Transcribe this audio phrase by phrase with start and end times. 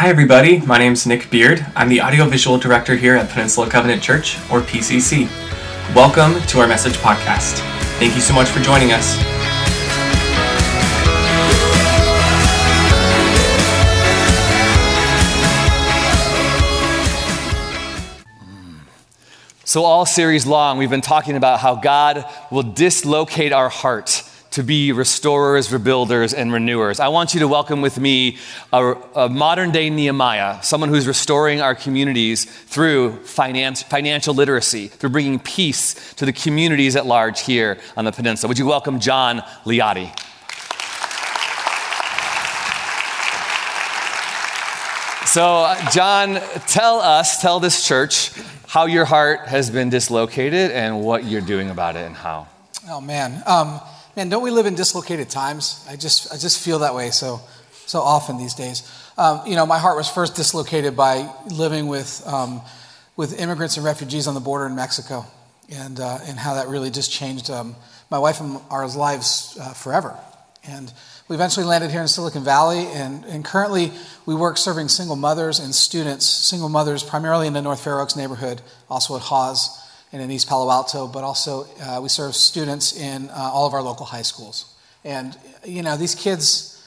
[0.00, 0.60] Hi, everybody.
[0.60, 1.66] My name's Nick Beard.
[1.74, 5.26] I'm the audiovisual director here at Peninsula Covenant Church, or PCC.
[5.92, 7.58] Welcome to our message podcast.
[7.98, 9.16] Thank you so much for joining us.
[19.64, 24.22] So, all series long, we've been talking about how God will dislocate our heart
[24.58, 26.98] to be restorers, rebuilders, and renewers.
[26.98, 28.38] I want you to welcome with me
[28.72, 35.10] a, a modern day Nehemiah, someone who's restoring our communities through finance, financial literacy, through
[35.10, 38.48] bringing peace to the communities at large here on the peninsula.
[38.48, 40.10] Would you welcome John Liotti?
[45.24, 48.32] So, John, tell us, tell this church
[48.66, 52.48] how your heart has been dislocated and what you're doing about it and how.
[52.90, 53.80] Oh man, um,
[54.18, 55.86] man, don't we live in dislocated times?
[55.88, 57.40] I just, I just feel that way so,
[57.86, 58.82] so often these days.
[59.16, 62.60] Um, you know, my heart was first dislocated by living with, um,
[63.16, 65.24] with immigrants and refugees on the border in Mexico,
[65.70, 67.76] and uh, and how that really just changed um,
[68.10, 70.18] my wife and our lives uh, forever.
[70.66, 70.92] And
[71.28, 73.92] we eventually landed here in Silicon Valley, and, and currently
[74.26, 78.16] we work serving single mothers and students, single mothers primarily in the North Fair Oaks
[78.16, 82.98] neighborhood, also at Hawes and in East Palo Alto, but also uh, we serve students
[82.98, 84.74] in uh, all of our local high schools.
[85.04, 86.82] And, you know, these kids,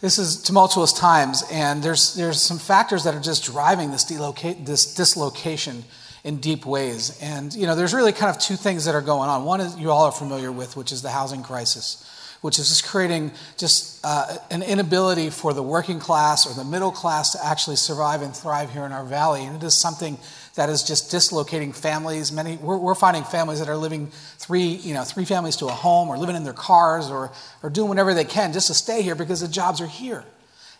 [0.00, 4.66] this is tumultuous times, and there's, there's some factors that are just driving this, delocate,
[4.66, 5.84] this dislocation
[6.24, 7.18] in deep ways.
[7.22, 9.44] And, you know, there's really kind of two things that are going on.
[9.44, 12.04] One is you all are familiar with, which is the housing crisis
[12.40, 16.92] which is just creating just uh, an inability for the working class or the middle
[16.92, 19.44] class to actually survive and thrive here in our valley.
[19.44, 20.18] And it is something
[20.58, 22.32] that is just dislocating families.
[22.32, 25.70] Many we're, we're, finding families that are living three, you know, three families to a
[25.70, 27.30] home, or living in their cars, or
[27.62, 30.24] or doing whatever they can just to stay here because the jobs are here.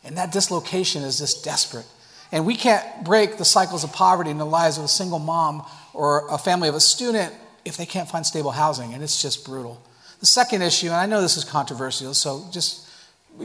[0.02, 1.86] And that dislocation is just desperate.
[2.32, 5.64] And we can't break the cycles of poverty in the lives of a single mom
[5.94, 7.32] or a family of a student
[7.64, 8.94] if they can't find stable housing.
[8.94, 9.80] And it's just brutal.
[10.18, 12.84] The second issue, and I know this is controversial, so just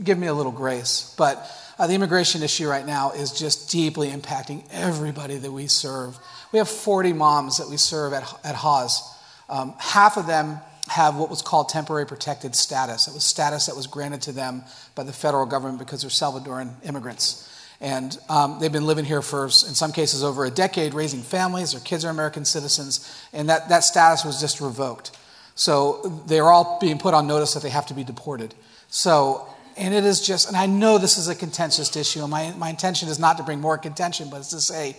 [0.04, 1.48] give me a little grace, but
[1.84, 6.18] uh, the immigration issue right now is just deeply impacting everybody that we serve.
[6.54, 9.02] We have 40 moms that we serve at, at Hawes.
[9.50, 13.10] Um, half of them have what was called temporary protected status.
[13.10, 14.64] It was status that was granted to them
[14.96, 17.50] by the federal government because they're Salvadoran immigrants.
[17.82, 21.74] And um, they've been living here for, in some cases, over a decade, raising families.
[21.74, 25.12] Their kids are American citizens, and that, that status was just revoked.
[25.56, 28.56] So they're all being put on notice that they have to be deported.
[28.88, 32.54] So, and it is just, and I know this is a contentious issue, and my,
[32.58, 34.96] my intention is not to bring more contention, but it's to say,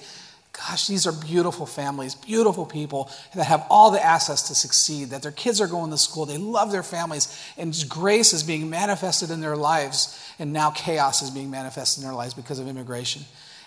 [0.53, 5.23] gosh, these are beautiful families, beautiful people that have all the assets to succeed, that
[5.23, 9.31] their kids are going to school, they love their families, and grace is being manifested
[9.31, 13.23] in their lives, and now chaos is being manifested in their lives because of immigration.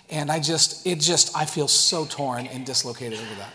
[0.10, 3.52] And I just, it just, I feel so torn and dislocated over that.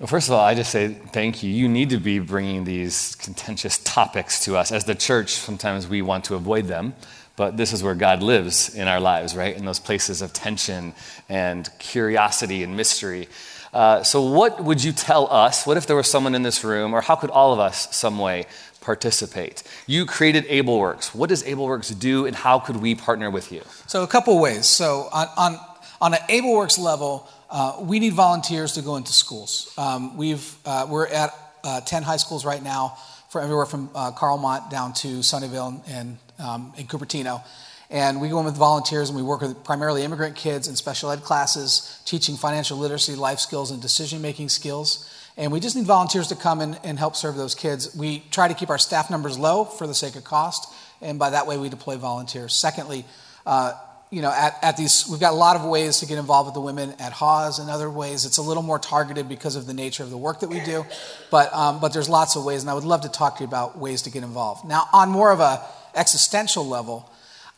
[0.00, 1.50] Well, first of all, I just say thank you.
[1.50, 4.72] You need to be bringing these contentious topics to us.
[4.72, 6.94] As the church, sometimes we want to avoid them,
[7.36, 9.56] but this is where God lives in our lives, right?
[9.56, 10.94] In those places of tension
[11.28, 13.28] and curiosity and mystery.
[13.72, 15.64] Uh, so, what would you tell us?
[15.64, 18.18] What if there was someone in this room, or how could all of us, some
[18.18, 18.46] way,
[18.80, 19.62] participate?
[19.86, 21.14] You created AbleWorks.
[21.14, 23.62] What does AbleWorks do, and how could we partner with you?
[23.86, 24.66] So, a couple ways.
[24.66, 25.60] So, on, on,
[26.00, 29.72] on an AbleWorks level, uh, we need volunteers to go into schools.
[29.78, 31.30] Um, we've, uh, we're at
[31.62, 32.98] uh, 10 high schools right now,
[33.34, 37.44] for everywhere from uh, Carlmont down to Sunnyvale and, um, and Cupertino.
[37.90, 41.10] And we go in with volunteers and we work with primarily immigrant kids in special
[41.10, 45.08] ed classes, teaching financial literacy, life skills, and decision making skills.
[45.36, 47.94] And we just need volunteers to come in and help serve those kids.
[47.96, 51.30] We try to keep our staff numbers low for the sake of cost, and by
[51.30, 52.54] that way, we deploy volunteers.
[52.54, 53.04] Secondly,
[53.46, 53.74] uh,
[54.14, 56.54] you know, at, at these, we've got a lot of ways to get involved with
[56.54, 58.24] the women at Hawes and other ways.
[58.24, 60.86] It's a little more targeted because of the nature of the work that we do,
[61.32, 63.48] but, um, but there's lots of ways, and I would love to talk to you
[63.48, 64.64] about ways to get involved.
[64.64, 65.60] Now, on more of a
[65.96, 67.10] existential level,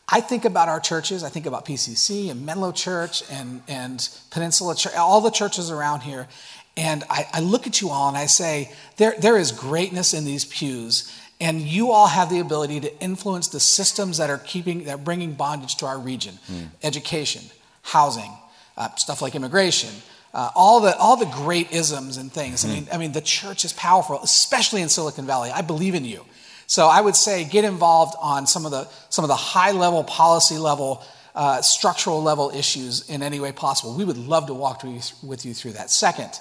[0.09, 1.23] I think about our churches.
[1.23, 6.01] I think about PCC and Menlo Church and, and Peninsula Church, all the churches around
[6.01, 6.27] here,
[6.75, 10.25] and I, I look at you all and I say, there, there is greatness in
[10.25, 14.85] these pews, and you all have the ability to influence the systems that are keeping,
[14.85, 16.69] that are bringing bondage to our region mm.
[16.83, 17.43] education,
[17.83, 18.31] housing,
[18.75, 19.93] uh, stuff like immigration.
[20.33, 22.63] Uh, all the all the great isms and things.
[22.63, 22.65] Mm.
[22.65, 22.73] I hmm.
[22.75, 25.49] mean, I mean, the church is powerful, especially in Silicon Valley.
[25.49, 26.25] I believe in you.
[26.67, 30.03] So I would say get involved on some of the some of the high level
[30.03, 31.01] policy level,
[31.33, 33.95] uh, structural level issues in any way possible.
[33.95, 35.89] We would love to walk with you through that.
[35.89, 36.31] Second,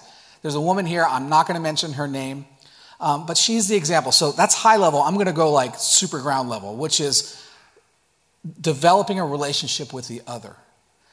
[0.43, 1.07] there's a woman here.
[1.09, 2.45] I'm not going to mention her name.
[3.01, 4.13] Um, but she's the example.
[4.13, 5.03] So that's high level.
[5.03, 7.43] I'm going to go like super ground level, which is
[8.61, 10.57] developing a relationship with the other.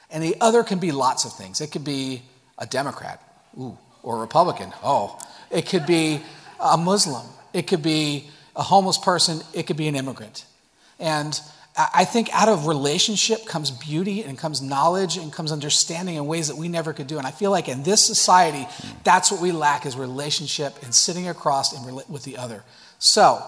[0.09, 1.59] And the other can be lots of things.
[1.59, 2.21] It could be
[2.57, 3.21] a Democrat,
[3.59, 5.19] ooh, or a Republican, oh.
[5.49, 6.21] It could be
[6.59, 7.25] a Muslim.
[7.53, 9.41] It could be a homeless person.
[9.53, 10.45] It could be an immigrant.
[10.99, 11.39] And
[11.75, 16.47] I think out of relationship comes beauty and comes knowledge and comes understanding in ways
[16.47, 17.17] that we never could do.
[17.17, 18.67] And I feel like in this society,
[19.03, 22.63] that's what we lack is relationship and sitting across and with the other.
[22.99, 23.43] So,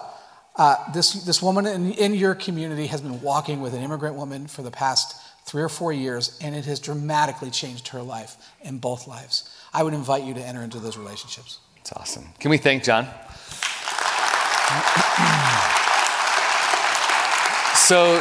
[0.56, 4.48] uh, this, this woman in, in your community has been walking with an immigrant woman
[4.48, 5.14] for the past
[5.44, 9.54] three or four years, and it has dramatically changed her life and both lives.
[9.72, 11.58] I would invite you to enter into those relationships.
[11.76, 12.24] It's awesome.
[12.40, 13.06] Can we thank John?
[17.86, 18.20] So,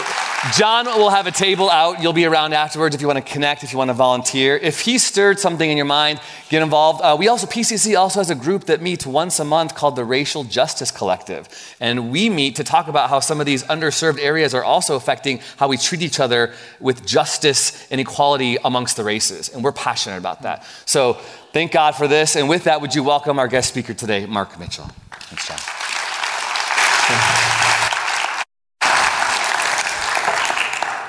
[0.53, 1.99] John will have a table out.
[1.99, 4.55] You'll be around afterwards if you want to connect, if you want to volunteer.
[4.55, 6.19] If he stirred something in your mind,
[6.49, 7.01] get involved.
[7.01, 10.05] Uh, we also, PCC also has a group that meets once a month called the
[10.05, 11.49] Racial Justice Collective.
[11.79, 15.39] And we meet to talk about how some of these underserved areas are also affecting
[15.57, 19.49] how we treat each other with justice and equality amongst the races.
[19.49, 20.63] And we're passionate about that.
[20.85, 21.13] So,
[21.53, 22.35] thank God for this.
[22.35, 24.91] And with that, would you welcome our guest speaker today, Mark Mitchell?
[25.09, 25.57] Thanks, John.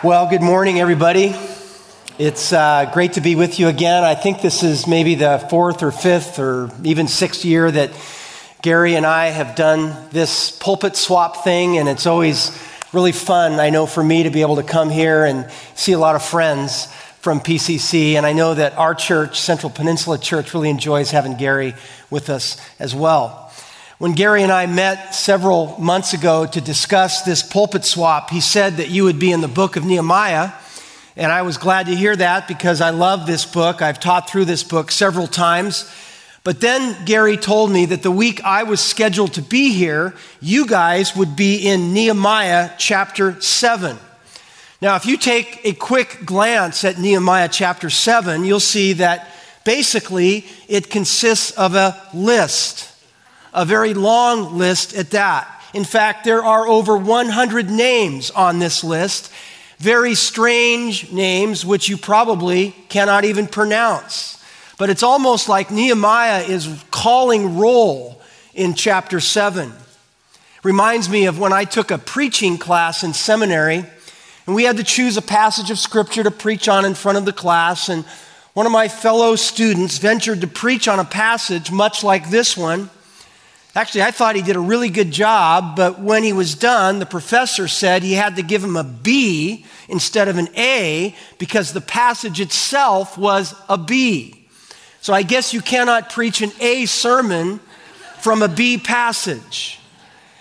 [0.06, 1.34] Well, good morning, everybody.
[2.16, 4.04] It's uh, great to be with you again.
[4.04, 7.90] I think this is maybe the fourth or fifth or even sixth year that
[8.62, 12.56] Gary and I have done this pulpit swap thing, and it's always
[12.92, 15.98] really fun, I know, for me to be able to come here and see a
[15.98, 16.86] lot of friends
[17.18, 18.12] from PCC.
[18.12, 21.74] And I know that our church, Central Peninsula Church, really enjoys having Gary
[22.10, 23.45] with us as well.
[23.98, 28.76] When Gary and I met several months ago to discuss this pulpit swap, he said
[28.76, 30.52] that you would be in the book of Nehemiah.
[31.16, 33.80] And I was glad to hear that because I love this book.
[33.80, 35.90] I've taught through this book several times.
[36.44, 40.66] But then Gary told me that the week I was scheduled to be here, you
[40.66, 43.96] guys would be in Nehemiah chapter 7.
[44.82, 49.26] Now, if you take a quick glance at Nehemiah chapter 7, you'll see that
[49.64, 52.92] basically it consists of a list
[53.56, 55.50] a very long list at that.
[55.72, 59.32] In fact, there are over 100 names on this list,
[59.78, 64.44] very strange names which you probably cannot even pronounce.
[64.78, 68.20] But it's almost like Nehemiah is calling roll
[68.54, 69.72] in chapter 7.
[70.62, 73.86] Reminds me of when I took a preaching class in seminary,
[74.46, 77.24] and we had to choose a passage of scripture to preach on in front of
[77.24, 77.88] the class.
[77.88, 78.04] And
[78.52, 82.90] one of my fellow students ventured to preach on a passage much like this one.
[83.76, 87.04] Actually, I thought he did a really good job, but when he was done, the
[87.04, 91.82] professor said he had to give him a B instead of an A because the
[91.82, 94.46] passage itself was a B.
[95.02, 97.60] So I guess you cannot preach an A sermon
[98.20, 99.78] from a B passage.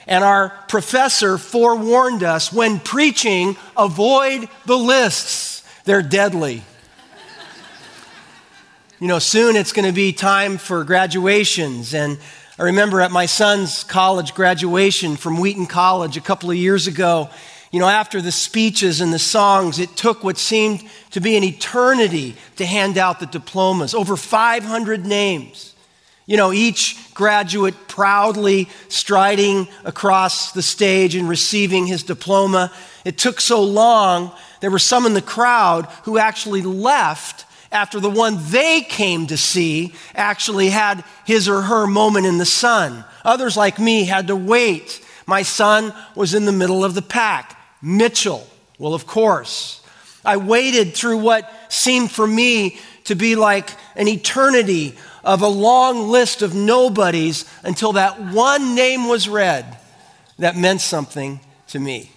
[0.07, 6.63] And our professor forewarned us when preaching, avoid the lists, they're deadly.
[9.01, 12.17] You know, soon it's going to be time for graduations and
[12.57, 17.29] I remember at my son's college graduation from Wheaton College a couple of years ago,
[17.69, 20.81] you know, after the speeches and the songs, it took what seemed
[21.11, 23.93] to be an eternity to hand out the diplomas.
[23.93, 25.75] Over 500 names.
[26.27, 32.71] You know, each graduate proudly striding across the stage and receiving his diploma.
[33.03, 34.31] It took so long,
[34.61, 37.44] there were some in the crowd who actually left
[37.75, 42.45] after the one they came to see actually had his or her moment in the
[42.45, 43.03] sun.
[43.25, 45.05] Others, like me, had to wait.
[45.27, 47.59] My son was in the middle of the pack.
[47.81, 48.47] Mitchell,
[48.79, 49.81] well, of course.
[50.23, 56.07] I waited through what seemed for me to be like an eternity of a long
[56.07, 59.77] list of nobodies until that one name was read
[60.39, 62.11] that meant something to me.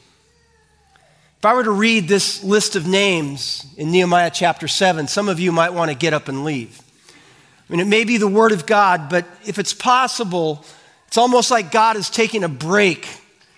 [1.38, 5.38] If I were to read this list of names in Nehemiah chapter 7, some of
[5.38, 6.80] you might want to get up and leave.
[7.08, 10.64] I mean, it may be the Word of God, but if it's possible,
[11.06, 13.06] it's almost like God is taking a break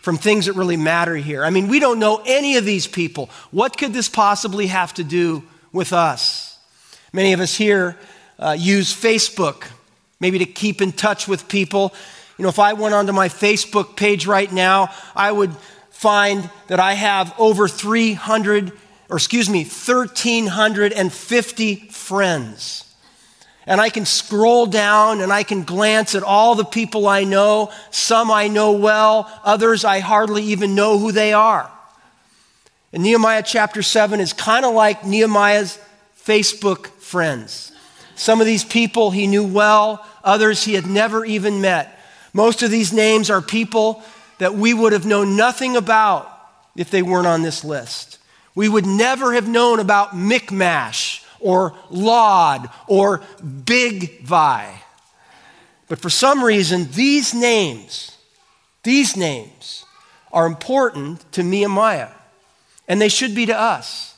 [0.03, 1.43] from things that really matter here.
[1.43, 3.31] I mean, we don't know any of these people.
[3.51, 6.59] What could this possibly have to do with us?
[7.15, 7.97] Many of us here
[8.39, 9.65] uh, use Facebook,
[10.21, 11.95] maybe to keep in touch with people.
[12.37, 15.57] You know, if I went onto my Facebook page right now, I would
[16.01, 18.73] find that I have over 300,
[19.11, 22.95] or excuse me, 1,350 friends.
[23.67, 27.71] And I can scroll down and I can glance at all the people I know.
[27.91, 31.71] Some I know well, others I hardly even know who they are.
[32.95, 35.79] And Nehemiah chapter 7 is kind of like Nehemiah's
[36.25, 37.73] Facebook friends.
[38.15, 41.95] Some of these people he knew well, others he had never even met.
[42.33, 44.03] Most of these names are people
[44.41, 46.27] that we would have known nothing about
[46.75, 48.19] if they weren't on this list.
[48.55, 54.75] we would never have known about Michmash or Lod or Bigvai.
[55.89, 58.17] But for some reason, these names,
[58.83, 59.85] these names
[60.33, 62.11] are important to Nehemiah,
[62.87, 64.15] and they should be to us.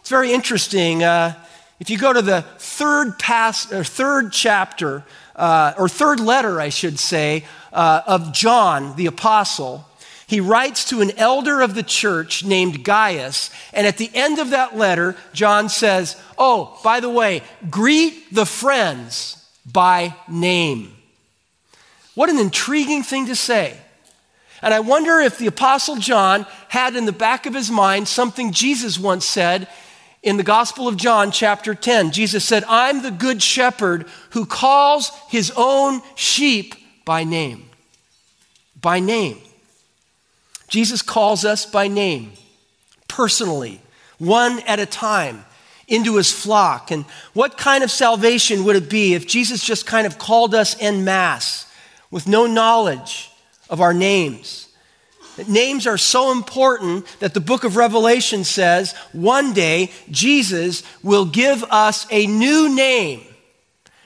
[0.00, 1.02] It's very interesting.
[1.02, 1.34] Uh,
[1.80, 5.04] if you go to the third, pass, third chapter,
[5.36, 9.86] uh, or third letter, I should say, uh, of John the Apostle,
[10.26, 13.50] he writes to an elder of the church named Gaius.
[13.72, 18.46] And at the end of that letter, John says, Oh, by the way, greet the
[18.46, 19.36] friends
[19.70, 20.92] by name.
[22.14, 23.76] What an intriguing thing to say.
[24.62, 28.52] And I wonder if the Apostle John had in the back of his mind something
[28.52, 29.68] Jesus once said
[30.26, 32.10] in the Gospel of John, chapter 10.
[32.10, 37.70] Jesus said, I'm the good shepherd who calls his own sheep by name.
[38.80, 39.38] By name.
[40.68, 42.32] Jesus calls us by name,
[43.08, 43.80] personally,
[44.18, 45.44] one at a time
[45.88, 46.90] into his flock.
[46.90, 50.76] And what kind of salvation would it be if Jesus just kind of called us
[50.80, 51.66] en masse?
[52.10, 53.30] with no knowledge
[53.68, 54.65] of our names.
[55.48, 61.62] Names are so important that the book of Revelation says one day Jesus will give
[61.64, 63.22] us a new name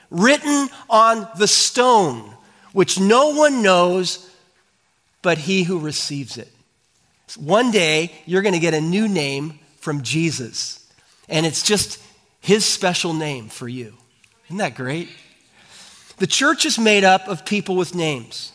[0.09, 2.35] written on the stone,
[2.73, 4.29] which no one knows
[5.21, 6.49] but he who receives it.
[7.37, 10.85] One day you're going to get a new name from Jesus,
[11.29, 12.01] and it's just
[12.41, 13.93] his special name for you.
[14.47, 15.07] Isn't that great?
[16.17, 18.51] The church is made up of people with names.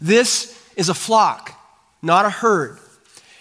[0.00, 1.57] This is a flock,
[2.02, 2.78] not a herd.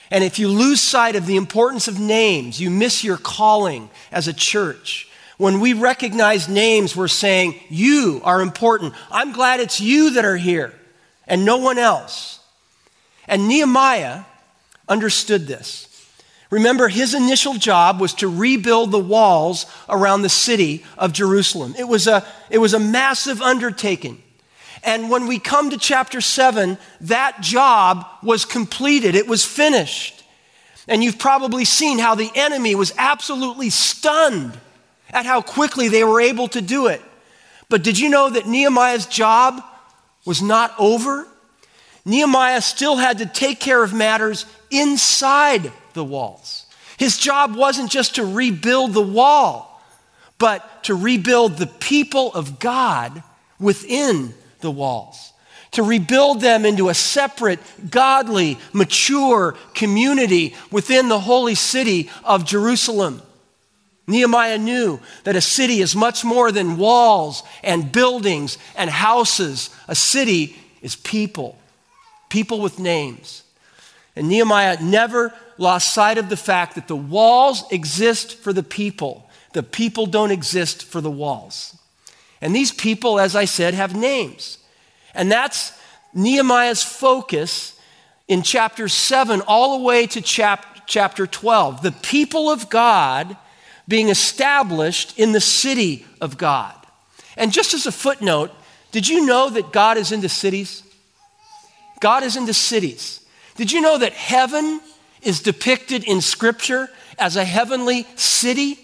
[0.09, 4.27] And if you lose sight of the importance of names, you miss your calling as
[4.27, 5.09] a church.
[5.37, 8.93] When we recognize names, we're saying, You are important.
[9.11, 10.73] I'm glad it's you that are here
[11.27, 12.39] and no one else.
[13.27, 14.23] And Nehemiah
[14.87, 15.83] understood this.
[16.49, 21.75] Remember, his initial job was to rebuild the walls around the city of Jerusalem.
[21.77, 24.23] It was a, it was a massive undertaking.
[24.87, 30.23] And when we come to chapter 7, that job was completed, it was finished.
[30.87, 34.57] And you've probably seen how the enemy was absolutely stunned
[35.09, 37.01] at how quickly they were able to do it.
[37.67, 39.61] But did you know that Nehemiah's job
[40.25, 41.27] was not over?
[42.05, 46.65] Nehemiah still had to take care of matters inside the walls.
[46.95, 49.83] His job wasn't just to rebuild the wall,
[50.39, 53.21] but to rebuild the people of God
[53.59, 55.33] within the walls,
[55.71, 57.59] to rebuild them into a separate,
[57.89, 63.21] godly, mature community within the holy city of Jerusalem.
[64.07, 69.69] Nehemiah knew that a city is much more than walls and buildings and houses.
[69.89, 71.57] A city is people,
[72.29, 73.43] people with names.
[74.15, 79.29] And Nehemiah never lost sight of the fact that the walls exist for the people.
[79.53, 81.76] The people don't exist for the walls.
[82.41, 84.57] And these people, as I said, have names.
[85.13, 85.73] And that's
[86.13, 87.79] Nehemiah's focus
[88.27, 91.81] in chapter 7 all the way to chap- chapter 12.
[91.81, 93.35] The people of God
[93.87, 96.75] being established in the city of God.
[97.35, 98.51] And just as a footnote,
[98.91, 100.83] did you know that God is into cities?
[101.99, 103.25] God is into cities.
[103.55, 104.81] Did you know that heaven
[105.21, 108.79] is depicted in Scripture as a heavenly city.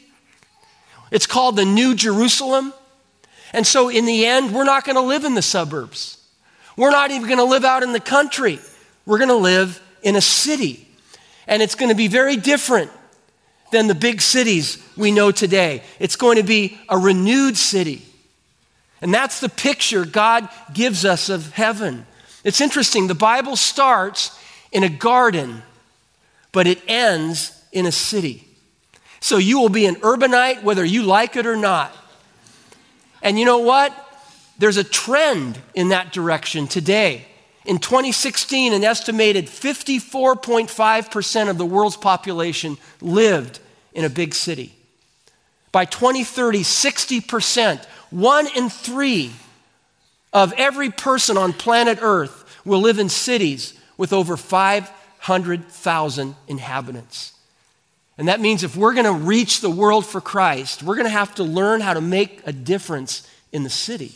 [1.11, 2.73] It's called the New Jerusalem.
[3.53, 6.17] And so, in the end, we're not going to live in the suburbs.
[6.75, 8.59] We're not even going to live out in the country.
[9.05, 10.87] We're going to live in a city.
[11.47, 12.89] And it's going to be very different
[13.71, 15.83] than the big cities we know today.
[15.99, 18.01] It's going to be a renewed city.
[19.01, 22.05] And that's the picture God gives us of heaven.
[22.43, 23.07] It's interesting.
[23.07, 24.37] The Bible starts
[24.71, 25.61] in a garden
[26.53, 28.47] but it ends in a city.
[29.19, 31.93] So you will be an urbanite whether you like it or not.
[33.23, 33.95] And you know what?
[34.59, 37.25] There's a trend in that direction today.
[37.65, 43.59] In 2016, an estimated 54.5% of the world's population lived
[43.93, 44.75] in a big city.
[45.71, 49.31] By 2030, 60%, one in three
[50.33, 57.32] of every person on planet Earth will live in cities with over 500,000 inhabitants.
[58.17, 61.09] And that means if we're going to reach the world for Christ, we're going to
[61.09, 64.13] have to learn how to make a difference in the city.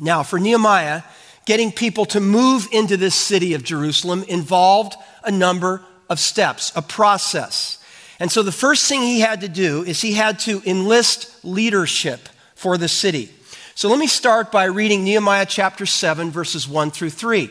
[0.00, 1.02] Now, for Nehemiah,
[1.46, 6.82] getting people to move into this city of Jerusalem involved a number of steps, a
[6.82, 7.78] process.
[8.18, 12.28] And so the first thing he had to do is he had to enlist leadership
[12.54, 13.30] for the city.
[13.74, 17.50] So let me start by reading Nehemiah chapter 7, verses 1 through 3.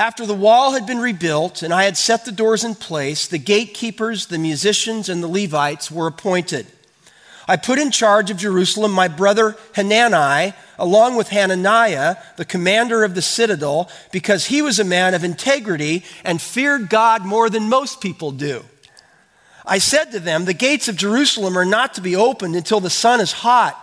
[0.00, 3.36] After the wall had been rebuilt and I had set the doors in place, the
[3.36, 6.66] gatekeepers, the musicians, and the Levites were appointed.
[7.46, 13.14] I put in charge of Jerusalem my brother Hanani, along with Hananiah, the commander of
[13.14, 18.00] the citadel, because he was a man of integrity and feared God more than most
[18.00, 18.64] people do.
[19.66, 22.88] I said to them, The gates of Jerusalem are not to be opened until the
[22.88, 23.76] sun is hot,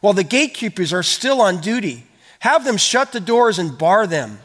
[0.00, 2.08] while the gatekeepers are still on duty.
[2.40, 4.40] Have them shut the doors and bar them.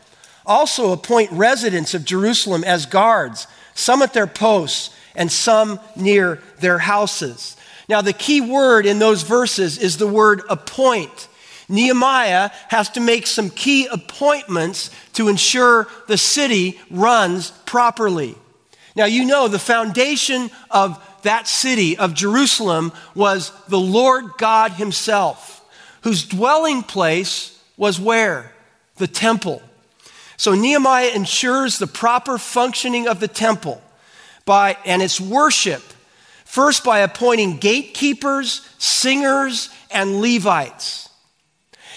[0.45, 6.77] Also, appoint residents of Jerusalem as guards, some at their posts and some near their
[6.77, 7.57] houses.
[7.87, 11.27] Now, the key word in those verses is the word appoint.
[11.67, 18.35] Nehemiah has to make some key appointments to ensure the city runs properly.
[18.95, 25.65] Now, you know, the foundation of that city, of Jerusalem, was the Lord God Himself,
[26.01, 28.51] whose dwelling place was where?
[28.97, 29.61] The temple.
[30.37, 33.81] So Nehemiah ensures the proper functioning of the temple
[34.45, 35.81] by, and its worship,
[36.43, 41.09] first by appointing gatekeepers, singers, and Levites.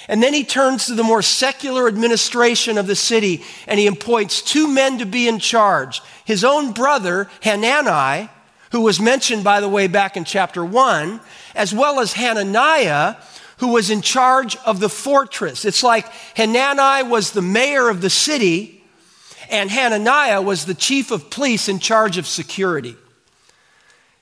[0.08, 4.40] And then he turns to the more secular administration of the city and he appoints
[4.40, 8.28] two men to be in charge his own brother, Hanani,
[8.72, 11.20] who was mentioned, by the way, back in chapter 1,
[11.54, 13.16] as well as Hananiah,
[13.58, 15.64] who was in charge of the fortress.
[15.64, 18.82] It's like Hanani was the mayor of the city,
[19.50, 22.96] and Hananiah was the chief of police in charge of security.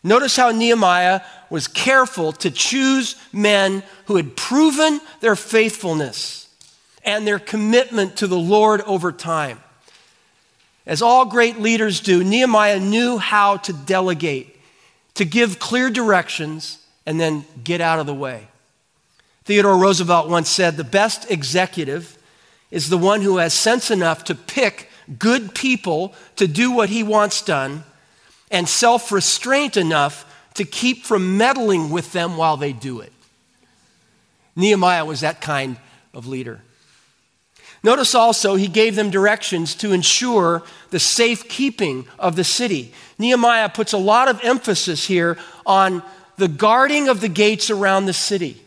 [0.02, 6.48] Notice how Nehemiah was careful to choose men who had proven their faithfulness
[7.04, 9.60] and their commitment to the Lord over time.
[10.86, 14.56] As all great leaders do, Nehemiah knew how to delegate,
[15.14, 18.46] to give clear directions, and then get out of the way.
[19.46, 22.18] Theodore Roosevelt once said the best executive
[22.72, 27.04] is the one who has sense enough to pick good people to do what he
[27.04, 27.84] wants done
[28.50, 30.24] and self restraint enough
[30.54, 33.12] to keep from meddling with them while they do it.
[34.56, 35.76] Nehemiah was that kind
[36.12, 36.60] of leader.
[37.84, 42.92] Notice also, he gave them directions to ensure the safekeeping of the city.
[43.16, 46.02] Nehemiah puts a lot of emphasis here on
[46.36, 48.60] the guarding of the gates around the city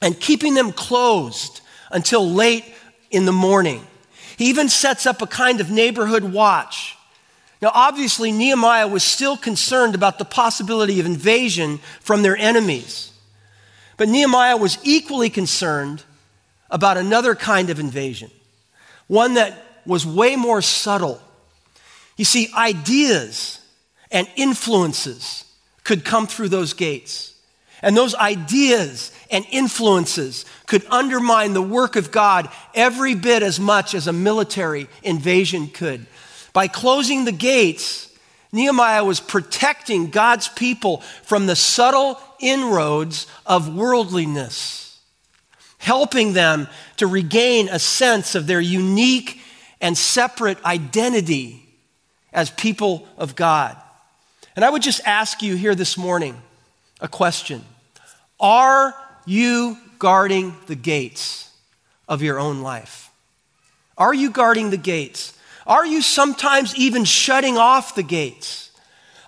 [0.00, 2.64] and keeping them closed until late
[3.10, 3.84] in the morning.
[4.36, 6.96] He even sets up a kind of neighborhood watch.
[7.60, 13.12] Now, obviously, Nehemiah was still concerned about the possibility of invasion from their enemies.
[13.96, 16.04] But Nehemiah was equally concerned
[16.70, 18.30] about another kind of invasion,
[19.08, 21.20] one that was way more subtle.
[22.16, 23.60] You see, ideas
[24.12, 25.44] and influences
[25.82, 27.34] could come through those gates.
[27.82, 33.94] And those ideas and influences could undermine the work of God every bit as much
[33.94, 36.06] as a military invasion could.
[36.52, 38.08] By closing the gates,
[38.52, 44.98] Nehemiah was protecting God's people from the subtle inroads of worldliness,
[45.78, 49.40] helping them to regain a sense of their unique
[49.80, 51.64] and separate identity
[52.32, 53.76] as people of God.
[54.56, 56.40] And I would just ask you here this morning
[57.00, 57.64] a question
[58.40, 58.94] Are
[59.28, 61.50] you guarding the gates
[62.08, 63.10] of your own life?
[63.96, 65.36] Are you guarding the gates?
[65.66, 68.70] Are you sometimes even shutting off the gates?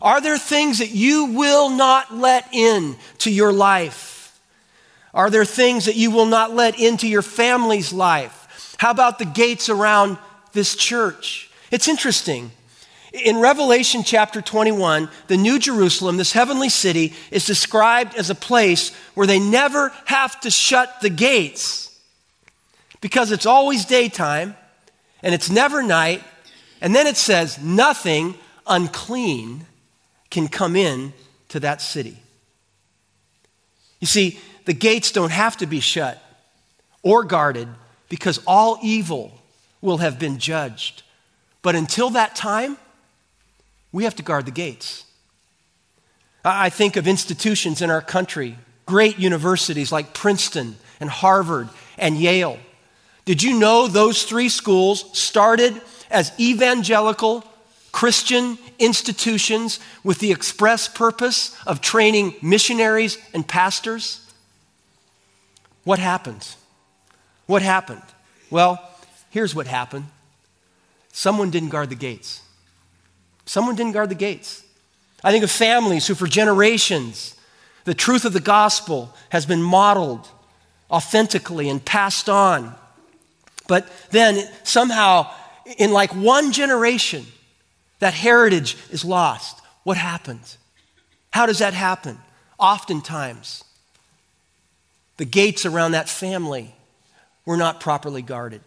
[0.01, 4.41] Are there things that you will not let in to your life?
[5.13, 8.75] Are there things that you will not let into your family's life?
[8.79, 10.17] How about the gates around
[10.53, 11.51] this church?
[11.71, 12.53] It's interesting.
[13.13, 18.95] In Revelation chapter 21, the New Jerusalem, this heavenly city, is described as a place
[19.15, 21.99] where they never have to shut the gates
[23.01, 24.57] because it's always daytime
[25.23, 26.23] and it's never night.
[26.81, 29.67] And then it says, nothing unclean
[30.31, 31.13] can come in
[31.49, 32.17] to that city.
[33.99, 36.23] You see, the gates don't have to be shut
[37.03, 37.69] or guarded
[38.09, 39.33] because all evil
[39.81, 41.03] will have been judged.
[41.63, 42.77] But until that time,
[43.93, 45.05] we have to guard the gates.
[46.45, 52.59] I think of institutions in our country, great universities like Princeton and Harvard and Yale.
[53.25, 57.45] Did you know those three schools started as evangelical
[57.93, 64.27] Christian institutions with the express purpose of training missionaries and pastors?
[65.85, 66.47] What happened?
[67.47, 68.03] What happened?
[68.51, 68.83] Well,
[69.31, 70.07] here's what happened
[71.13, 72.41] someone didn't guard the gates.
[73.51, 74.63] Someone didn't guard the gates.
[75.25, 77.35] I think of families who, for generations,
[77.83, 80.29] the truth of the gospel has been modeled
[80.89, 82.73] authentically and passed on.
[83.67, 85.33] But then somehow
[85.79, 87.27] in like one generation,
[87.99, 89.61] that heritage is lost.
[89.83, 90.57] What happens?
[91.33, 92.19] How does that happen?
[92.57, 93.65] Oftentimes,
[95.17, 96.73] the gates around that family
[97.45, 98.61] were not properly guarded.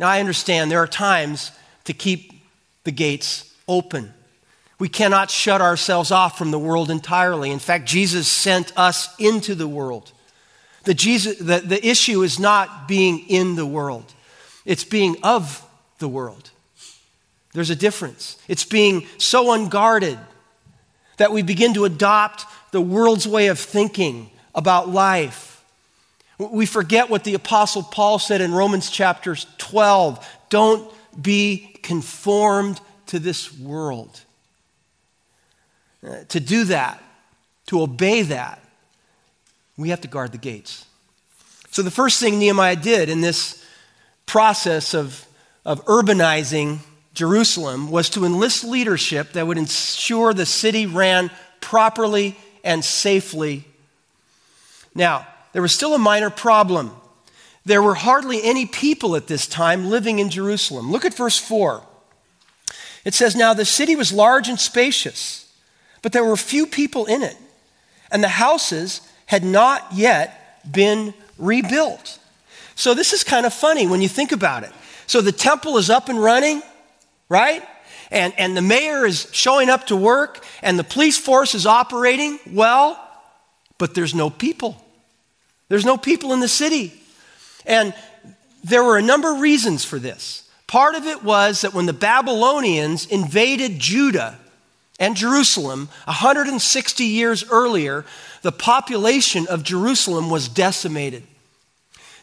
[0.00, 1.52] Now, I understand there are times
[1.84, 2.32] to keep
[2.82, 4.14] the gates open.
[4.78, 7.50] We cannot shut ourselves off from the world entirely.
[7.50, 10.12] In fact, Jesus sent us into the world.
[10.84, 14.12] The, Jesus, the, the issue is not being in the world,
[14.64, 15.64] it's being of
[15.98, 16.50] the world.
[17.54, 18.38] There's a difference.
[18.46, 20.18] It's being so unguarded
[21.16, 25.64] that we begin to adopt the world's way of thinking about life.
[26.38, 33.18] We forget what the Apostle Paul said in Romans chapter 12 don't be conformed to
[33.18, 34.20] this world.
[36.06, 37.02] Uh, to do that,
[37.66, 38.62] to obey that,
[39.76, 40.86] we have to guard the gates.
[41.70, 43.64] So, the first thing Nehemiah did in this
[44.26, 45.26] process of,
[45.64, 46.78] of urbanizing
[47.14, 53.64] Jerusalem was to enlist leadership that would ensure the city ran properly and safely.
[54.94, 56.92] Now, there was still a minor problem.
[57.64, 60.90] There were hardly any people at this time living in Jerusalem.
[60.90, 61.82] Look at verse 4.
[63.04, 65.52] It says, Now the city was large and spacious,
[66.02, 67.36] but there were few people in it,
[68.10, 72.18] and the houses had not yet been rebuilt.
[72.74, 74.72] So this is kind of funny when you think about it.
[75.06, 76.62] So the temple is up and running,
[77.28, 77.62] right?
[78.10, 82.38] And, and the mayor is showing up to work, and the police force is operating
[82.50, 82.98] well,
[83.78, 84.82] but there's no people.
[85.68, 86.92] There's no people in the city.
[87.66, 87.94] And
[88.64, 90.47] there were a number of reasons for this.
[90.68, 94.38] Part of it was that when the Babylonians invaded Judah
[95.00, 98.04] and Jerusalem 160 years earlier,
[98.42, 101.24] the population of Jerusalem was decimated.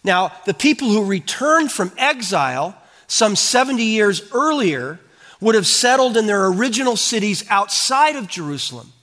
[0.03, 2.77] Now, the people who returned from exile
[3.08, 4.99] some 70 years earlier
[5.41, 8.93] would have settled in their original cities outside of Jerusalem.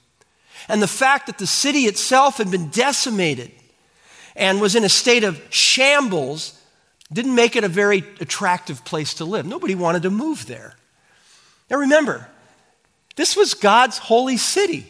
[0.68, 3.50] And the fact that the city itself had been decimated
[4.36, 6.61] and was in a state of shambles
[7.12, 9.46] didn't make it a very attractive place to live.
[9.46, 10.74] Nobody wanted to move there.
[11.70, 12.28] Now remember,
[13.16, 14.86] this was God's holy city.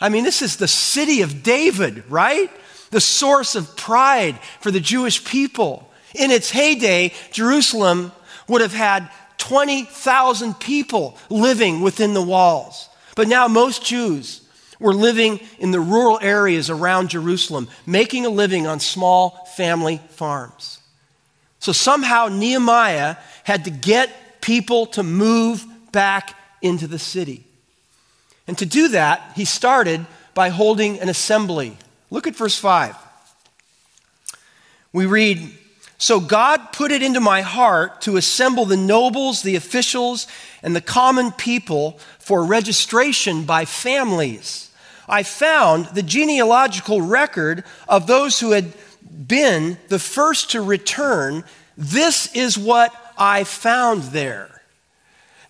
[0.00, 2.50] I mean, this is the city of David, right?
[2.90, 5.90] The source of pride for the Jewish people.
[6.14, 8.12] In its heyday, Jerusalem
[8.48, 12.88] would have had 20,000 people living within the walls.
[13.14, 14.42] But now most Jews
[14.78, 20.77] were living in the rural areas around Jerusalem, making a living on small family farms.
[21.58, 27.44] So somehow Nehemiah had to get people to move back into the city.
[28.46, 31.76] And to do that, he started by holding an assembly.
[32.10, 32.96] Look at verse 5.
[34.92, 35.50] We read,
[35.98, 40.26] So God put it into my heart to assemble the nobles, the officials,
[40.62, 44.70] and the common people for registration by families.
[45.08, 48.72] I found the genealogical record of those who had
[49.26, 51.44] been the first to return.
[51.76, 54.62] This is what I found there.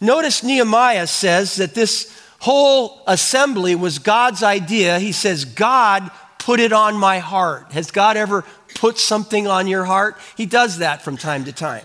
[0.00, 4.98] Notice Nehemiah says that this whole assembly was God's idea.
[4.98, 7.72] He says, God put it on my heart.
[7.72, 10.16] Has God ever put something on your heart?
[10.36, 11.84] He does that from time to time.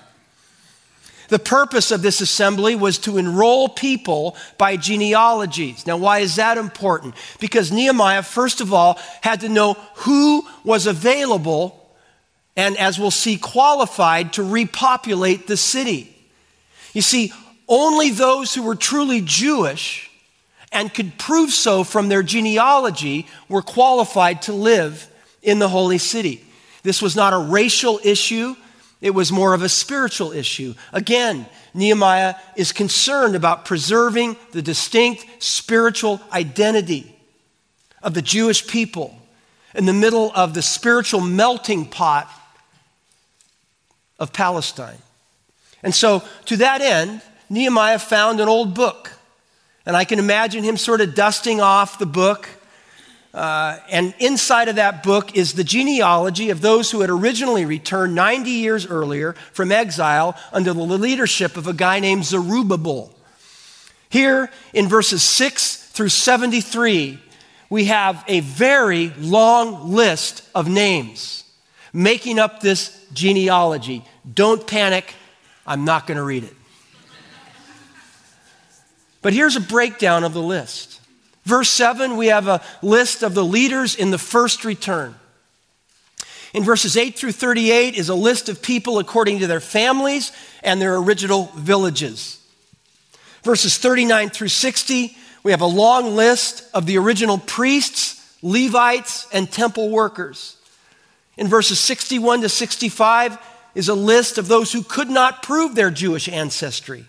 [1.34, 5.88] The purpose of this assembly was to enroll people by genealogies.
[5.88, 7.16] Now, why is that important?
[7.40, 11.90] Because Nehemiah, first of all, had to know who was available
[12.56, 16.16] and, as we'll see, qualified to repopulate the city.
[16.94, 17.34] You see,
[17.68, 20.12] only those who were truly Jewish
[20.72, 25.08] and could prove so from their genealogy were qualified to live
[25.42, 26.46] in the holy city.
[26.84, 28.56] This was not a racial issue,
[29.04, 30.74] it was more of a spiritual issue.
[30.94, 37.16] Again, Nehemiah is concerned about preserving the distinct spiritual identity
[38.02, 39.16] of the Jewish people
[39.76, 42.28] in the middle of the spiritual melting pot
[44.18, 45.00] of Palestine.
[45.84, 49.12] And so, to that end, Nehemiah found an old book
[49.86, 52.48] and I can imagine him sort of dusting off the book.
[53.34, 58.14] Uh, and inside of that book is the genealogy of those who had originally returned
[58.14, 63.12] 90 years earlier from exile under the leadership of a guy named Zerubbabel.
[64.10, 67.20] Here in verses 6 through 73,
[67.72, 71.44] we have a very long list of names
[71.92, 74.06] making up this genealogy.
[74.32, 75.16] Don't panic,
[75.66, 76.54] I'm not going to read it.
[79.24, 80.93] But here's a breakdown of the list.
[81.44, 85.16] Verse 7, we have a list of the leaders in the first return.
[86.54, 90.82] In verses 8 through 38 is a list of people according to their families and
[90.82, 92.40] their original villages.
[93.44, 99.52] Verses 39 through 60, we have a long list of the original priests, Levites, and
[99.52, 100.56] temple workers.
[101.36, 103.38] In verses 61 to 65
[103.76, 107.08] is a list of those who could not prove their Jewish ancestry.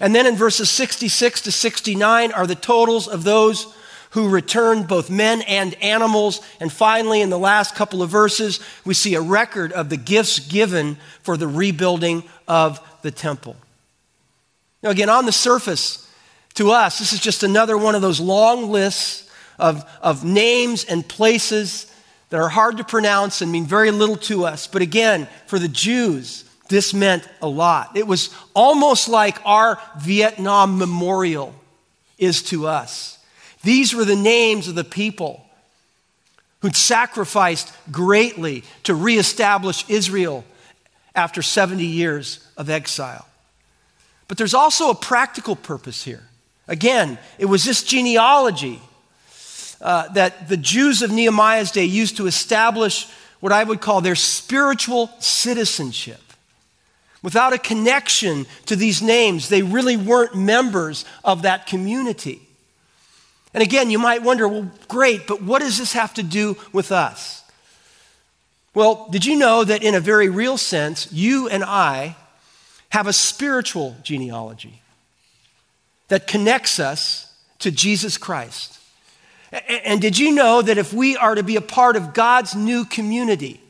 [0.00, 3.72] And then in verses 66 to 69 are the totals of those
[4.10, 6.40] who returned both men and animals.
[6.58, 10.38] And finally, in the last couple of verses, we see a record of the gifts
[10.40, 13.56] given for the rebuilding of the temple.
[14.82, 16.08] Now, again, on the surface,
[16.54, 21.06] to us, this is just another one of those long lists of, of names and
[21.06, 21.86] places
[22.30, 24.66] that are hard to pronounce and mean very little to us.
[24.66, 27.96] But again, for the Jews, this meant a lot.
[27.96, 31.54] It was almost like our Vietnam memorial
[32.16, 33.18] is to us.
[33.62, 35.44] These were the names of the people
[36.62, 40.44] who'd sacrificed greatly to reestablish Israel
[41.14, 43.26] after 70 years of exile.
[44.28, 46.22] But there's also a practical purpose here.
[46.68, 48.80] Again, it was this genealogy
[49.80, 53.08] uh, that the Jews of Nehemiah's day used to establish
[53.40, 56.20] what I would call their spiritual citizenship.
[57.22, 62.40] Without a connection to these names, they really weren't members of that community.
[63.52, 66.92] And again, you might wonder, well, great, but what does this have to do with
[66.92, 67.42] us?
[68.74, 72.16] Well, did you know that in a very real sense, you and I
[72.90, 74.80] have a spiritual genealogy
[76.08, 78.78] that connects us to Jesus Christ?
[79.84, 82.84] And did you know that if we are to be a part of God's new
[82.84, 83.60] community,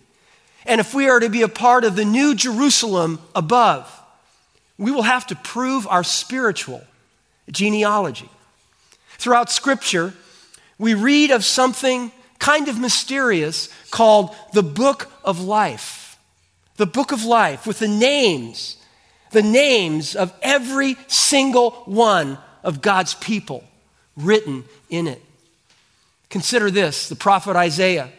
[0.70, 3.92] and if we are to be a part of the new Jerusalem above,
[4.78, 6.84] we will have to prove our spiritual
[7.50, 8.28] genealogy.
[9.18, 10.14] Throughout Scripture,
[10.78, 16.16] we read of something kind of mysterious called the Book of Life.
[16.76, 18.76] The Book of Life with the names,
[19.32, 23.64] the names of every single one of God's people
[24.16, 25.20] written in it.
[26.28, 28.12] Consider this the prophet Isaiah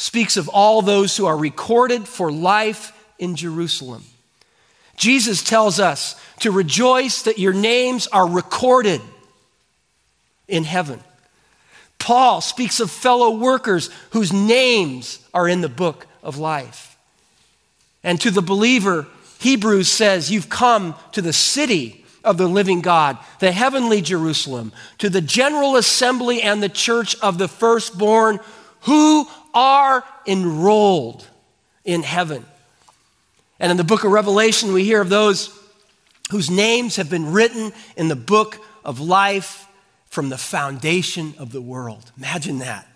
[0.00, 4.02] speaks of all those who are recorded for life in Jerusalem.
[4.96, 9.02] Jesus tells us to rejoice that your names are recorded
[10.48, 11.00] in heaven.
[11.98, 16.96] Paul speaks of fellow workers whose names are in the book of life.
[18.02, 19.06] And to the believer,
[19.40, 25.10] Hebrews says, You've come to the city of the living God, the heavenly Jerusalem, to
[25.10, 28.40] the general assembly and the church of the firstborn
[28.82, 31.26] who are enrolled
[31.84, 32.44] in heaven.
[33.58, 35.56] And in the book of Revelation, we hear of those
[36.30, 39.66] whose names have been written in the book of life
[40.08, 42.10] from the foundation of the world.
[42.16, 42.86] Imagine that.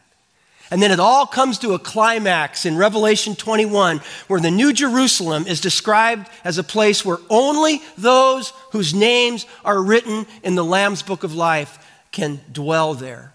[0.70, 5.46] And then it all comes to a climax in Revelation 21, where the New Jerusalem
[5.46, 11.02] is described as a place where only those whose names are written in the Lamb's
[11.02, 11.78] book of life
[12.10, 13.34] can dwell there.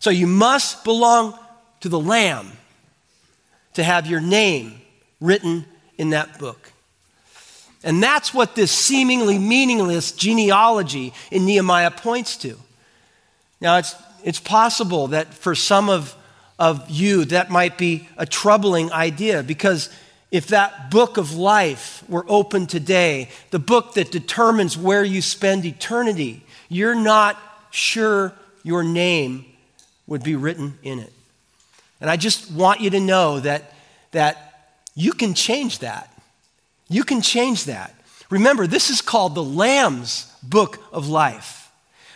[0.00, 1.38] So you must belong
[1.80, 2.52] to the Lamb
[3.74, 4.80] to have your name
[5.20, 5.64] written
[5.98, 6.72] in that book.
[7.82, 12.58] And that's what this seemingly meaningless genealogy in Nehemiah points to.
[13.60, 16.14] Now, it's, it's possible that for some of,
[16.58, 19.88] of you, that might be a troubling idea because
[20.30, 25.64] if that book of life were open today, the book that determines where you spend
[25.64, 27.38] eternity, you're not
[27.70, 29.44] sure your name
[30.06, 31.12] would be written in it.
[32.00, 33.72] And I just want you to know that,
[34.12, 36.12] that you can change that.
[36.88, 37.94] You can change that.
[38.30, 41.70] Remember, this is called the Lamb's book of life.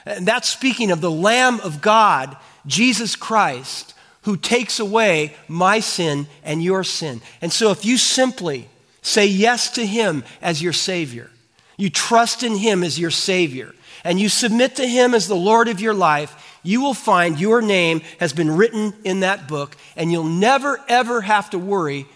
[0.07, 6.27] And that's speaking of the Lamb of God, Jesus Christ, who takes away my sin
[6.43, 7.21] and your sin.
[7.41, 8.69] And so if you simply
[9.03, 11.31] say yes to him as your Savior,
[11.77, 15.69] you trust in him as your Savior, and you submit to him as the Lord
[15.69, 20.11] of your life, you will find your name has been written in that book, and
[20.11, 22.07] you'll never, ever have to worry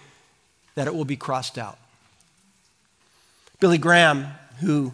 [0.74, 1.78] that it will be crossed out.
[3.60, 4.26] Billy Graham,
[4.60, 4.92] who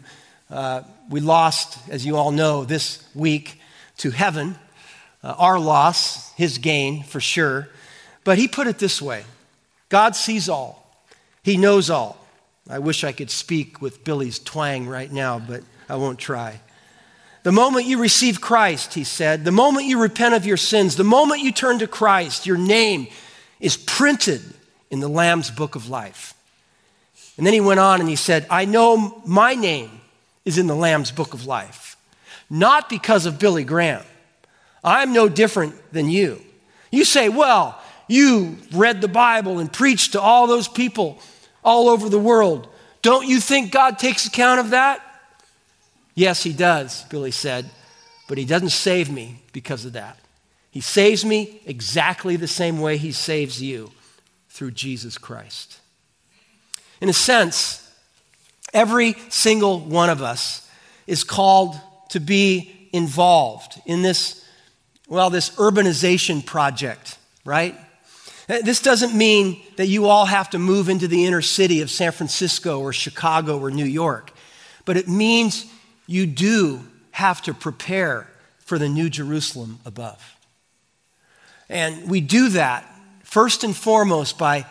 [0.50, 3.60] uh, we lost, as you all know, this week
[3.98, 4.56] to heaven.
[5.22, 7.68] Uh, our loss, his gain for sure.
[8.24, 9.24] But he put it this way
[9.88, 10.90] God sees all,
[11.42, 12.18] he knows all.
[12.68, 16.60] I wish I could speak with Billy's twang right now, but I won't try.
[17.44, 21.04] The moment you receive Christ, he said, the moment you repent of your sins, the
[21.04, 23.06] moment you turn to Christ, your name
[23.60, 24.42] is printed
[24.90, 26.34] in the Lamb's book of life.
[27.36, 29.90] And then he went on and he said, I know my name
[30.44, 31.96] is in the Lamb's book of life.
[32.48, 34.02] Not because of Billy Graham.
[34.82, 36.40] I'm no different than you.
[36.90, 37.78] You say, well,
[38.08, 41.18] You read the Bible and preached to all those people
[41.62, 42.68] all over the world.
[43.02, 45.00] Don't you think God takes account of that?
[46.14, 47.70] Yes, He does, Billy said,
[48.28, 50.18] but He doesn't save me because of that.
[50.70, 53.90] He saves me exactly the same way He saves you
[54.48, 55.80] through Jesus Christ.
[57.00, 57.92] In a sense,
[58.72, 60.68] every single one of us
[61.06, 61.76] is called
[62.10, 64.44] to be involved in this,
[65.08, 67.74] well, this urbanization project, right?
[68.46, 72.12] This doesn't mean that you all have to move into the inner city of San
[72.12, 74.32] Francisco or Chicago or New York,
[74.84, 75.66] but it means
[76.06, 76.80] you do
[77.12, 80.36] have to prepare for the new Jerusalem above.
[81.68, 82.84] And we do that
[83.22, 84.66] first and foremost by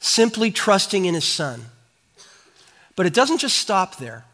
[0.00, 1.62] simply trusting in His Son.
[2.96, 4.24] But it doesn't just stop there,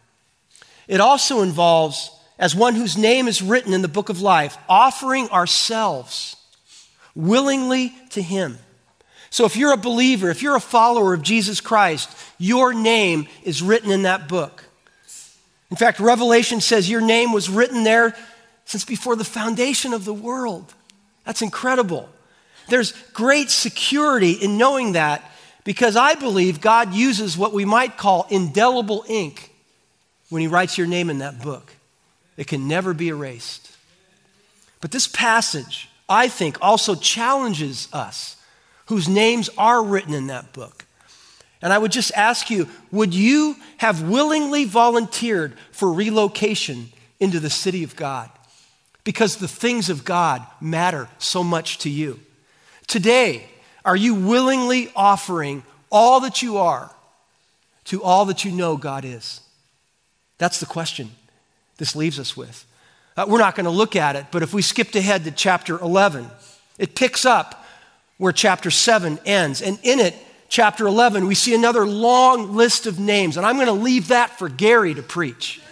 [0.89, 5.29] it also involves, as one whose name is written in the book of life, offering
[5.31, 6.37] ourselves
[7.15, 8.59] willingly to Him.
[9.31, 13.63] So if you're a believer, if you're a follower of Jesus Christ, your name is
[13.63, 14.65] written in that book.
[15.71, 18.17] In fact, Revelation says your name was written there
[18.65, 20.75] since before the foundation of the world.
[21.25, 22.09] That's incredible.
[22.69, 25.29] There's great security in knowing that
[25.65, 29.53] because I believe God uses what we might call indelible ink
[30.29, 31.73] when He writes your name in that book.
[32.37, 33.71] It can never be erased.
[34.81, 38.37] But this passage, I think, also challenges us
[38.87, 40.87] whose names are written in that book.
[41.63, 47.51] And I would just ask you would you have willingly volunteered for relocation into the
[47.51, 48.31] city of God?
[49.05, 52.21] Because the things of God matter so much to you.
[52.87, 53.49] Today,
[53.85, 56.91] are you willingly offering all that you are
[57.85, 59.41] to all that you know God is?
[60.39, 61.11] That's the question
[61.79, 62.67] this leaves us with.
[63.17, 65.79] Uh, we're not going to look at it, but if we skipped ahead to chapter
[65.79, 66.27] 11,
[66.79, 67.67] it picks up
[68.19, 69.63] where chapter 7 ends.
[69.63, 70.15] And in it,
[70.51, 73.39] chapter 11, we see another long list of names.
[73.39, 75.63] And I'm going to leave that for Gary to preach.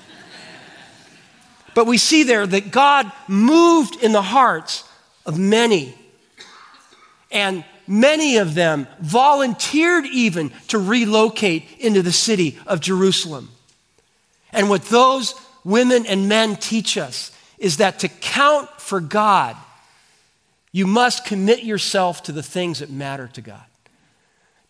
[1.75, 4.89] but we see there that God moved in the hearts
[5.27, 5.95] of many.
[7.31, 13.51] And many of them volunteered even to relocate into the city of Jerusalem.
[14.53, 19.57] And what those women and men teach us is that to count for God
[20.71, 23.65] you must commit yourself to the things that matter to God.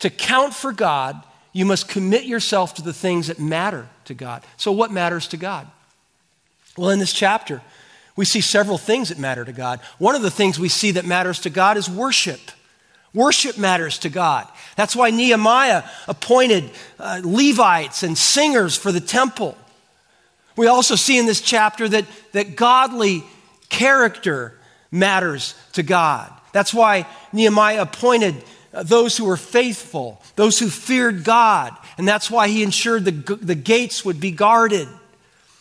[0.01, 4.45] To count for God, you must commit yourself to the things that matter to God.
[4.57, 5.67] So, what matters to God?
[6.77, 7.61] Well, in this chapter,
[8.15, 9.81] we see several things that matter to God.
[9.99, 12.41] One of the things we see that matters to God is worship.
[13.15, 14.47] Worship matters to God.
[14.77, 19.57] That's why Nehemiah appointed uh, Levites and singers for the temple.
[20.57, 23.25] We also see in this chapter that, that godly
[23.69, 24.59] character
[24.91, 26.33] matters to God.
[26.53, 28.35] That's why Nehemiah appointed
[28.73, 33.55] those who were faithful, those who feared God, and that's why he ensured the, the
[33.55, 34.89] gates would be guarded.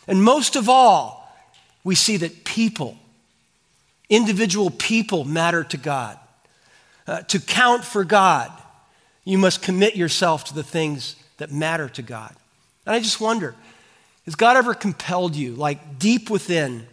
[0.06, 1.18] And most of all,
[1.84, 2.96] we see that people,
[4.08, 6.18] individual people, matter to God.
[7.06, 8.52] Uh, to count for God,
[9.24, 12.34] you must commit yourself to the things that matter to God.
[12.84, 13.54] And I just wonder
[14.26, 16.86] has God ever compelled you, like deep within,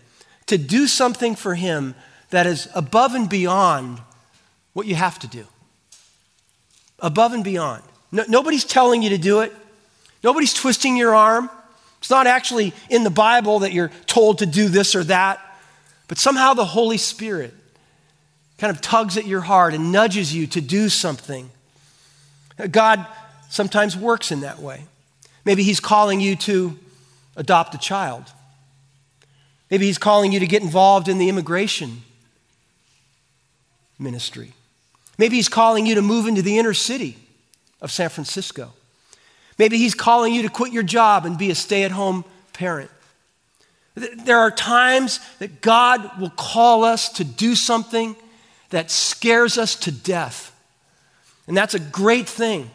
[0.45, 1.93] to do something for Him
[2.29, 3.99] that is above and beyond
[4.71, 5.45] what you have to do.
[6.99, 7.83] Above and beyond.
[8.11, 9.53] No, nobody's telling you to do it,
[10.23, 11.49] nobody's twisting your arm.
[11.99, 15.39] It's not actually in the Bible that you're told to do this or that,
[16.07, 17.53] but somehow the Holy Spirit
[18.57, 21.49] kind of tugs at your heart and nudges you to do something.
[22.71, 23.05] God
[23.49, 24.85] sometimes works in that way.
[25.43, 26.77] Maybe He's calling you to
[27.35, 28.31] adopt a child.
[29.69, 32.03] Maybe He's calling you to get involved in the immigration
[33.99, 34.53] ministry.
[35.17, 37.17] Maybe He's calling you to move into the inner city
[37.81, 38.73] of San Francisco.
[39.57, 42.91] Maybe He's calling you to quit your job and be a stay at home parent.
[43.95, 48.15] There are times that God will call us to do something
[48.69, 50.51] that scares us to death.
[51.47, 52.69] And that's a great thing.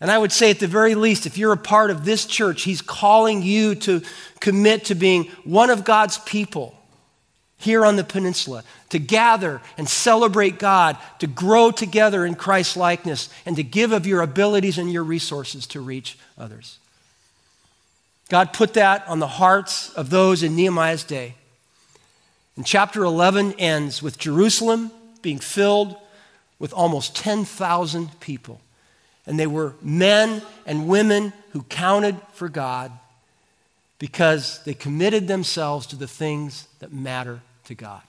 [0.00, 2.62] And I would say, at the very least, if you're a part of this church,
[2.62, 4.02] He's calling you to
[4.40, 6.75] commit to being one of God's people
[7.58, 13.30] here on the peninsula, to gather and celebrate God, to grow together in Christ's likeness,
[13.46, 16.78] and to give of your abilities and your resources to reach others.
[18.28, 21.34] God put that on the hearts of those in Nehemiah's day.
[22.56, 24.90] And chapter 11 ends with Jerusalem
[25.22, 25.96] being filled
[26.58, 28.60] with almost 10,000 people.
[29.26, 32.92] And they were men and women who counted for God
[33.98, 38.02] because they committed themselves to the things that matter to God.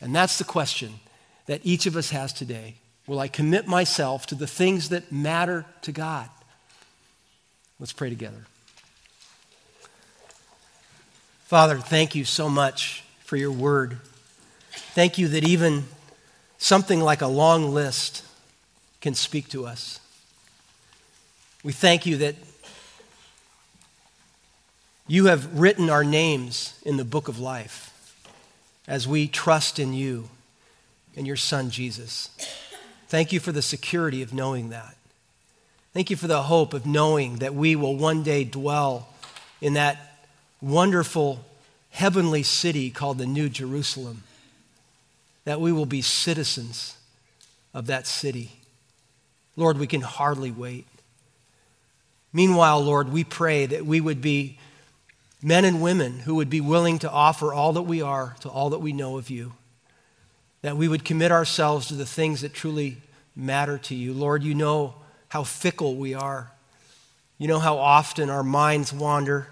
[0.00, 1.00] And that's the question
[1.46, 2.74] that each of us has today?
[3.06, 6.28] Will I commit myself to the things that matter to God?
[7.80, 8.46] Let's pray together.
[11.44, 13.98] Father, thank you so much for your word.
[14.70, 15.84] Thank you that even
[16.58, 18.22] something like a long list
[19.00, 20.00] can speak to us.
[21.64, 22.34] We thank you that
[25.08, 27.94] you have written our names in the book of life
[28.86, 30.28] as we trust in you
[31.16, 32.28] and your Son, Jesus.
[33.08, 34.94] Thank you for the security of knowing that.
[35.94, 39.08] Thank you for the hope of knowing that we will one day dwell
[39.62, 40.26] in that
[40.60, 41.42] wonderful
[41.90, 44.24] heavenly city called the New Jerusalem,
[45.44, 46.98] that we will be citizens
[47.72, 48.52] of that city.
[49.56, 50.86] Lord, we can hardly wait.
[52.32, 54.58] Meanwhile, Lord, we pray that we would be
[55.42, 58.70] men and women who would be willing to offer all that we are to all
[58.70, 59.52] that we know of you,
[60.62, 62.98] that we would commit ourselves to the things that truly
[63.36, 64.12] matter to you.
[64.12, 64.94] Lord, you know
[65.28, 66.50] how fickle we are.
[67.38, 69.48] You know how often our minds wander.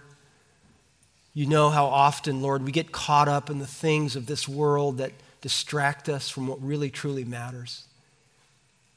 [1.35, 4.99] You know how often, Lord, we get caught up in the things of this world
[4.99, 7.85] that distract us from what really, truly matters.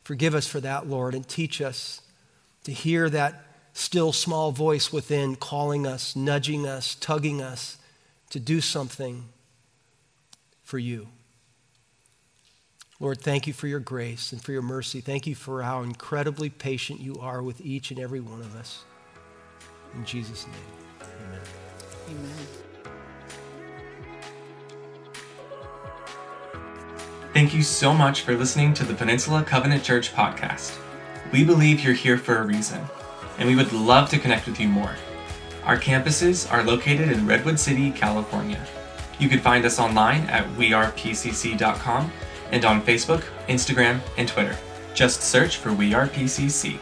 [0.04, 2.02] Forgive us for that, Lord, and teach us
[2.64, 3.44] to hear that
[3.74, 7.78] still small voice within calling us, nudging us, tugging us
[8.30, 9.26] to do something
[10.64, 11.08] for you.
[13.00, 15.00] Lord, thank you for your grace and for your mercy.
[15.00, 18.84] Thank you for how incredibly patient you are with each and every one of us.
[19.96, 20.56] In Jesus' name,
[21.02, 21.40] amen.
[22.10, 22.48] Amen.
[27.34, 30.78] Thank you so much for listening to the Peninsula Covenant Church podcast.
[31.32, 32.82] We believe you're here for a reason
[33.40, 34.96] and we would love to connect with you more.
[35.64, 38.64] Our campuses are located in Redwood City, California.
[39.18, 42.12] You can find us online at wearepcc.com
[42.52, 44.56] and on Facebook, Instagram, and Twitter.
[44.94, 46.80] Just search for We Are PCC.